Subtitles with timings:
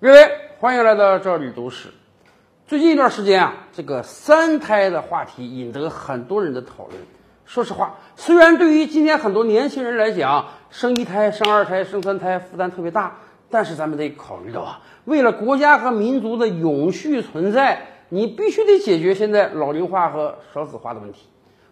[0.00, 0.30] 各位，
[0.60, 1.88] 欢迎来到这里读史。
[2.68, 6.96] 最近一段时间啊，这个三胎的话题引得很多人的讨论。
[7.44, 13.16] 说实话，虽然对于今天很多年轻人来讲，生一胎、生二胎、生三胎负担特别大，
[13.50, 21.26] 但是咱们得考虑到啊，为了国家和民族的永续存在，你必须得解决现在老龄化和少子化的问题。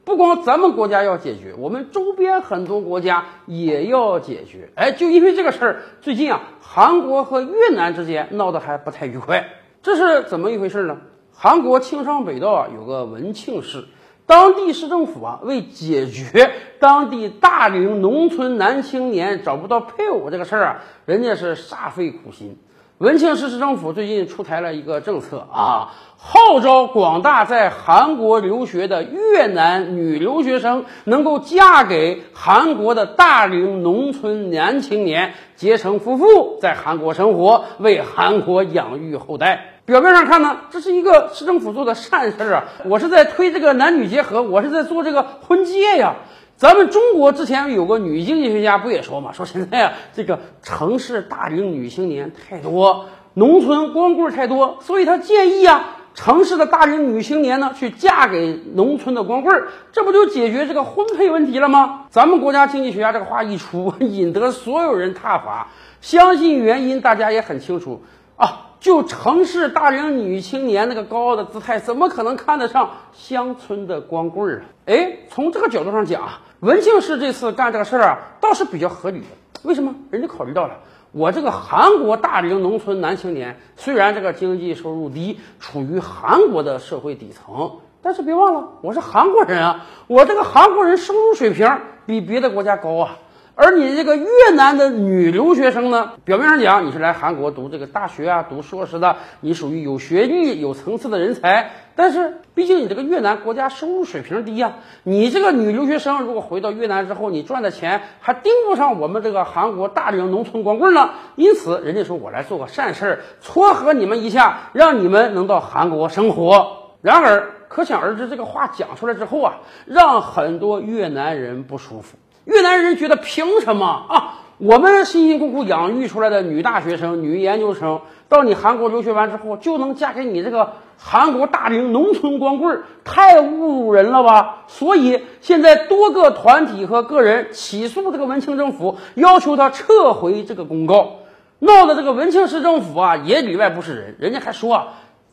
[0.06, 4.70] 不光咱们国家要解决，我们周边很多国家也要解决。
[4.76, 9.48] 哎，就因为这个事儿，最近啊，韩国和越南之间闹得还不太愉快。
[9.82, 10.98] 这是怎么一回事呢？
[11.34, 13.84] 韩国庆尚北道啊有个文庆市，
[14.26, 22.56] 当地市政府啊为解决当地大龄农村男青年找不到配偶这个事儿啊，人家是煞费苦心。
[22.98, 39.74] 文庆市市政府最近出台了一个政策啊，号召广大在韩国留学的越南女留学生能够嫁给韩国的大龄农村男青年，结成夫妇，在韩国生活，为韩国养育后代。
[39.84, 46.14] 表面上看呢，这是一个市政府做的善事啊，我是在推这个男女结合，我是在做这个婚介呀。
[46.56, 62.06] 咱们中国之前有个女经济学家不也说嘛，说现在啊，这个城市大龄女青年太多，农村光棍太多，所以他建议啊，城市的大龄女青年呢去嫁给农村的光棍，这不就解决这个婚配问题了吗？
[62.08, 65.68] 咱们国家经济学家这个话一出，引得所有人挞伐。
[66.00, 68.02] 相信原因大家也很清楚
[68.36, 68.65] 啊。
[68.80, 74.64] 就城市大龄女青年那个高傲的姿态，怎么可能看得上乡村的光棍儿啊？
[74.86, 79.26] 哎，从这个角度上讲啊，文庆市这次干这个事儿啊，倒是比较合理的。
[79.62, 79.94] 为什么？
[80.10, 80.78] 人家考虑到了
[81.12, 93.16] 我这个韩国大龄农村男青年，虽然这个经济收入低，处于韩国的社会底层，但是别忘了，我是韩国人啊，我这个韩国人收入水平比别的国家高啊。
[93.58, 101.70] 而你这个越南的女留学生呢，表面上讲你是来韩国读这个大学啊、读硕士的，你属于有学历、有层次的人才。
[101.94, 111.12] 但是毕竟你这个越南国家收入水平低呀，你这个女留学生如果回到越南之后，你赚的钱还盯不上我们这个韩国大龄农村光棍呢。
[111.36, 116.90] 因此，人家说我来做个善事儿，撮合你们一下，让你们能到韩国生活。
[117.00, 119.54] 然而，可想而知，这个话讲出来之后啊，
[119.86, 122.18] 让很多越南人不舒服。
[122.46, 124.40] 越南人觉得凭什么啊？
[124.58, 134.64] 我们辛辛苦苦养育出来的女大学生、女研究生，到你韩国留学完之后，就能嫁给你这个韩国大龄农村光棍，太侮辱人了吧？
[134.66, 141.16] 所以现在多个团体和个人起诉这个文庆政府，要求他撤回这个公告，
[141.58, 144.16] 闹得这个文庆市政府啊也里外不是人。
[144.18, 144.86] 人家还说啊，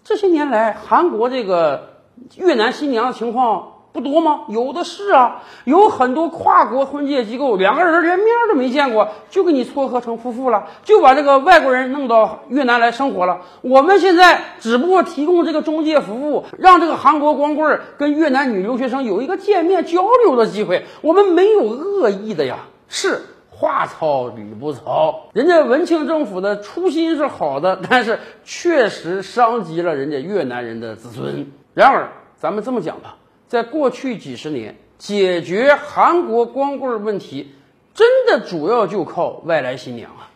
[0.04, 2.00] 这些年来韩国这个
[2.36, 3.73] 越南新娘的情况。
[3.94, 4.42] 不多吗？
[4.50, 13.42] 有的是啊，有很多跨国婚介机构，两个人连面都没见过，就给你撮合成夫妇了，就把这个外国人弄到越南来生活了。
[13.62, 20.86] 我们现在只不过提供这个中介服务，让这个韩国光棍跟越南女留学生有一个见面交流的机会。
[21.02, 23.22] 我们没有恶意的呀，是
[23.52, 25.28] 话糙理不糙。
[25.34, 31.52] 人家文庆政府的初心是好的，但是确实伤及了人家越南人的自尊。
[31.76, 33.18] 然而，咱们这么讲吧。
[33.54, 37.52] 在过去几十年，解决韩国光棍问题，
[37.94, 40.32] 真的主要就靠外来新娘啊。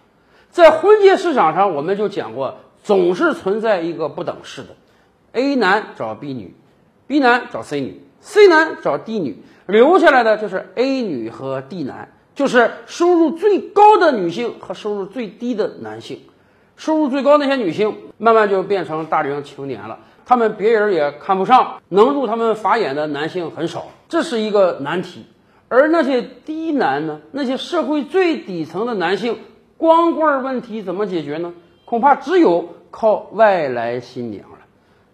[0.52, 4.68] 在婚介市场上，我们就讲过，总是存在一个不等式的
[5.32, 6.54] ：A 男找 B 女
[7.08, 16.22] ，B 男找 C 女，C 男找 D 女，留下来的就是 A 女和 D 男，就是收入最高的女性和收入最低的男性。
[16.76, 19.98] 收入最高那些女性，慢慢就变成大龄青年了。
[20.30, 25.26] 他们别人也看不上，能入他们法眼的男性很少，这是一个难题。
[25.70, 27.22] 而那些低男呢？
[27.32, 29.40] 那些社会最底层的男性，
[29.78, 31.54] 光棍问题怎么解决呢？
[31.86, 34.58] 恐怕只有靠外来新娘了。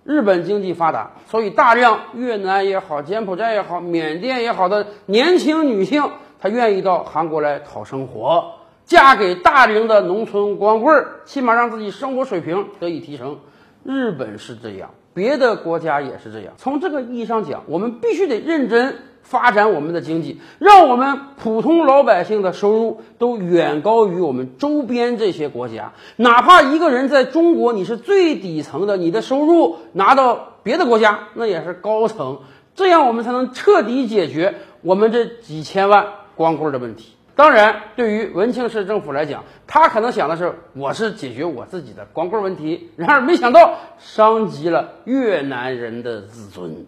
[0.03, 6.09] 日本经济发达，所以大量越南也好、柬埔寨也好、缅甸也好的年轻女性，
[6.39, 8.53] 她愿意到韩国来讨生活，
[8.83, 13.37] 嫁给大龄的农村光棍，起码让自己生活水平得以提升。
[13.83, 14.89] 日本是这样。
[15.13, 16.53] 别的国家也是这样。
[16.57, 25.93] 从这个意义上讲，我们必须得认真发展我们的经济，让我们普通老百姓的收入都远高于我们周边这些国家。
[26.17, 32.39] 哪怕一个人在中国你是最底层的，你的收入拿到别的国家那也是高层。
[32.75, 37.13] 这样我们才能彻底解决我们这几千万光棍的问题。
[37.35, 46.85] 当然，对于文庆市政府来讲，他可能想的是，我是解决我自己的光棍问题，然而没想到伤及了越南人的自尊。